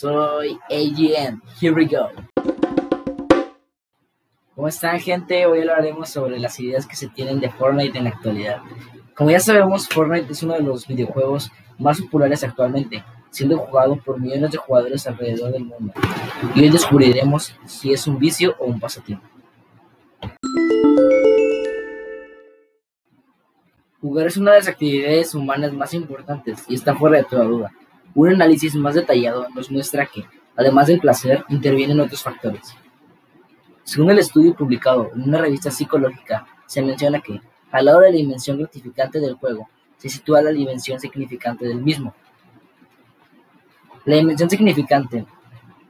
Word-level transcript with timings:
And 0.00 1.42
here 1.60 1.74
we 1.74 1.86
go. 1.86 2.08
¿Cómo 4.54 4.68
están 4.68 5.00
gente? 5.00 5.44
Hoy 5.46 5.60
hablaremos 5.60 6.08
sobre 6.10 6.38
las 6.38 6.60
ideas 6.60 6.86
que 6.86 6.94
se 6.94 7.08
tienen 7.08 7.40
de 7.40 7.50
Fortnite 7.50 7.98
en 7.98 8.04
la 8.04 8.10
actualidad. 8.10 8.62
Como 9.16 9.32
ya 9.32 9.40
sabemos, 9.40 9.88
Fortnite 9.88 10.32
es 10.32 10.42
uno 10.44 10.54
de 10.54 10.62
los 10.62 10.86
videojuegos 10.86 11.50
más 11.78 12.00
populares 12.00 12.44
actualmente, 12.44 13.02
siendo 13.30 13.58
jugado 13.58 13.96
por 13.96 14.20
millones 14.20 14.52
de 14.52 14.58
jugadores 14.58 15.04
alrededor 15.08 15.50
del 15.50 15.64
mundo. 15.64 15.92
Y 16.54 16.60
hoy 16.60 16.68
descubriremos 16.68 17.56
si 17.66 17.92
es 17.92 18.06
un 18.06 18.20
vicio 18.20 18.54
o 18.60 18.66
un 18.66 18.78
pasatiempo. 18.78 19.26
Jugar 24.00 24.28
es 24.28 24.36
una 24.36 24.52
de 24.52 24.58
las 24.58 24.68
actividades 24.68 25.34
humanas 25.34 25.72
más 25.72 25.92
importantes 25.92 26.64
y 26.68 26.76
está 26.76 26.94
fuera 26.94 27.18
de 27.18 27.24
toda 27.24 27.42
duda. 27.42 27.72
Un 28.14 28.30
análisis 28.30 28.74
más 28.74 28.94
detallado 28.94 29.48
nos 29.54 29.70
muestra 29.70 30.06
que, 30.06 30.24
además 30.56 30.88
del 30.88 31.00
placer, 31.00 31.44
intervienen 31.48 32.00
otros 32.00 32.22
factores. 32.22 32.74
Según 33.84 34.10
el 34.10 34.18
estudio 34.18 34.54
publicado 34.54 35.10
en 35.14 35.22
una 35.22 35.40
revista 35.40 35.70
psicológica, 35.70 36.46
se 36.66 36.82
menciona 36.82 37.20
que, 37.20 37.40
al 37.70 37.84
lado 37.84 38.00
de 38.00 38.10
la 38.10 38.16
dimensión 38.16 38.58
gratificante 38.58 39.20
del 39.20 39.34
juego, 39.34 39.68
se 39.98 40.08
sitúa 40.08 40.42
la 40.42 40.50
dimensión 40.50 41.00
significante 41.00 41.66
del 41.66 41.82
mismo. 41.82 42.14
La 44.04 44.16
dimensión 44.16 44.48
significante 44.48 45.26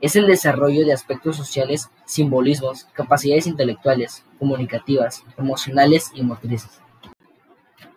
es 0.01 0.17
el 0.17 0.27
desarrollo 0.27 0.85
de 0.85 0.93
aspectos 0.93 1.37
sociales, 1.37 1.91
simbolismos, 2.05 2.85
capacidades 2.93 3.47
intelectuales, 3.47 4.25
comunicativas, 4.39 5.25
emocionales 5.37 6.11
y 6.15 6.23
motrices. 6.23 6.81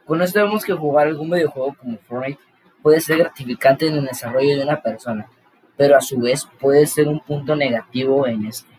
Con 0.05 0.21
esto 0.21 0.43
vemos 0.43 0.65
que 0.65 0.73
jugar 0.73 1.07
algún 1.07 1.29
videojuego 1.29 1.75
como 1.75 1.97
Fortnite 1.99 2.39
puede 2.81 3.01
ser 3.01 3.19
gratificante 3.19 3.87
en 3.87 3.95
el 3.95 4.05
desarrollo 4.05 4.57
de 4.57 4.63
una 4.63 4.81
persona, 4.81 5.27
pero 5.77 5.97
a 5.97 6.01
su 6.01 6.19
vez 6.19 6.47
puede 6.59 6.85
ser 6.87 7.07
un 7.07 7.19
punto 7.19 7.55
negativo 7.55 8.27
en 8.27 8.45
este. 8.45 8.71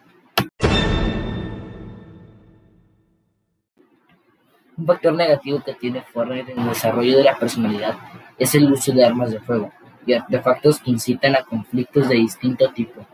Un 4.76 4.86
factor 4.86 5.12
negativo 5.12 5.62
que 5.64 5.74
tiene 5.74 6.02
Fortnite 6.02 6.52
en 6.52 6.58
el 6.58 6.68
desarrollo 6.68 7.16
de 7.16 7.24
la 7.24 7.38
personalidad 7.38 7.96
es 8.38 8.54
el 8.54 8.72
uso 8.72 8.92
de 8.92 9.04
armas 9.04 9.30
de 9.30 9.40
fuego 9.40 9.70
y 10.06 10.14
artefactos 10.14 10.80
que 10.80 10.90
incitan 10.90 11.36
a 11.36 11.44
conflictos 11.44 12.08
de 12.08 12.16
distinto 12.16 12.72
tipo. 12.72 13.06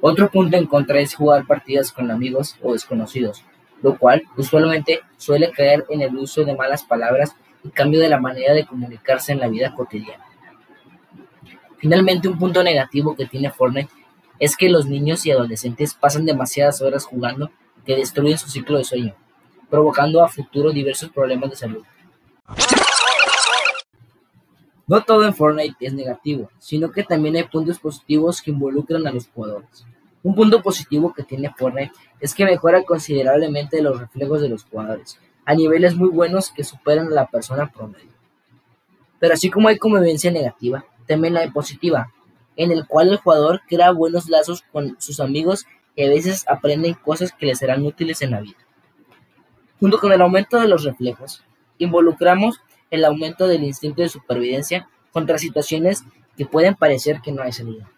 Otro 0.00 0.30
punto 0.30 0.56
en 0.56 0.66
contra 0.66 1.00
es 1.00 1.14
jugar 1.14 1.46
partidas 1.46 1.90
con 1.90 2.10
amigos 2.10 2.56
o 2.62 2.72
desconocidos, 2.72 3.44
lo 3.82 3.98
cual 3.98 4.22
usualmente 4.36 5.00
suele 5.16 5.50
caer 5.50 5.84
en 5.88 6.02
el 6.02 6.16
uso 6.16 6.44
de 6.44 6.54
malas 6.54 6.84
palabras 6.84 7.34
y 7.64 7.70
cambio 7.70 8.00
de 8.00 8.08
la 8.08 8.20
manera 8.20 8.54
de 8.54 8.66
comunicarse 8.66 9.32
en 9.32 9.40
la 9.40 9.48
vida 9.48 9.74
cotidiana. 9.74 10.24
Finalmente, 11.78 12.28
un 12.28 12.38
punto 12.38 12.62
negativo 12.62 13.16
que 13.16 13.26
tiene 13.26 13.50
Fortnite 13.50 13.90
es 14.38 14.56
que 14.56 14.68
los 14.68 14.86
niños 14.86 15.26
y 15.26 15.30
adolescentes 15.30 15.94
pasan 15.94 16.24
demasiadas 16.24 16.80
horas 16.80 17.04
jugando 17.04 17.50
que 17.84 17.96
destruyen 17.96 18.38
su 18.38 18.48
ciclo 18.48 18.78
de 18.78 18.84
sueño, 18.84 19.14
provocando 19.68 20.22
a 20.22 20.28
futuro 20.28 20.70
diversos 20.70 21.10
problemas 21.10 21.50
de 21.50 21.56
salud. 21.56 21.84
No 24.86 25.02
todo 25.02 25.24
en 25.24 25.34
Fortnite 25.34 25.76
es 25.80 25.94
negativo, 25.94 26.50
sino 26.58 26.90
que 26.90 27.02
también 27.02 27.36
hay 27.36 27.44
puntos 27.44 27.78
positivos 27.78 28.42
que 28.42 28.50
involucran 28.50 29.06
a 29.06 29.12
los 29.12 29.28
jugadores. 29.28 29.86
Un 30.22 30.34
punto 30.34 30.62
positivo 30.62 31.12
que 31.12 31.22
tiene 31.22 31.52
Fortnite 31.56 31.92
es 32.20 32.34
que 32.34 32.44
mejora 32.44 32.84
considerablemente 32.84 33.82
los 33.82 33.98
reflejos 33.98 34.40
de 34.40 34.48
los 34.48 34.64
jugadores, 34.64 35.18
a 35.44 35.54
niveles 35.54 35.96
muy 35.96 36.08
buenos 36.08 36.50
que 36.50 36.64
superan 36.64 37.08
a 37.08 37.10
la 37.10 37.26
persona 37.26 37.70
promedio. 37.70 38.12
Pero 39.18 39.34
así 39.34 39.50
como 39.50 39.68
hay 39.68 39.78
convivencia 39.78 40.30
negativa, 40.30 40.84
también 41.06 41.36
hay 41.36 41.50
positiva, 41.50 42.12
en 42.56 42.70
el 42.72 42.86
cual 42.86 43.08
el 43.08 43.16
jugador 43.18 43.60
crea 43.68 43.90
buenos 43.90 44.28
lazos 44.28 44.62
con 44.72 44.96
sus 45.00 45.20
amigos 45.20 45.66
y 45.94 46.04
a 46.04 46.08
veces 46.08 46.44
aprenden 46.48 46.94
cosas 46.94 47.32
que 47.32 47.46
les 47.46 47.58
serán 47.58 47.84
útiles 47.84 48.22
en 48.22 48.32
la 48.32 48.40
vida. 48.40 48.58
Junto 49.80 49.98
con 49.98 50.12
el 50.12 50.20
aumento 50.20 50.60
de 50.60 50.68
los 50.68 50.84
reflejos, 50.84 51.42
involucramos 51.78 52.60
el 52.90 53.04
aumento 53.04 53.48
del 53.48 53.64
instinto 53.64 54.02
de 54.02 54.08
supervivencia 54.08 54.88
contra 55.12 55.38
situaciones 55.38 56.04
que 56.36 56.46
pueden 56.46 56.74
parecer 56.74 57.20
que 57.20 57.32
no 57.32 57.42
hay 57.42 57.52
salida. 57.52 57.90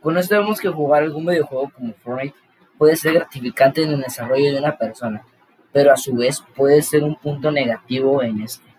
Con 0.00 0.18
esto 0.18 0.38
vemos 0.38 0.60
que 0.60 0.68
jugar 0.68 1.02
algún 1.02 1.24
videojuego 1.24 1.70
como 1.74 1.94
Fortnite 1.94 2.36
puede 2.78 2.96
ser 2.96 3.14
gratificante 3.14 3.82
en 3.82 3.90
el 3.90 4.00
desarrollo 4.00 4.52
de 4.52 4.58
una 4.58 4.76
persona, 4.76 5.22
pero 5.72 5.92
a 5.92 5.96
su 5.96 6.14
vez 6.14 6.42
puede 6.54 6.82
ser 6.82 7.02
un 7.02 7.16
punto 7.16 7.50
negativo 7.50 8.22
en 8.22 8.42
este. 8.42 8.73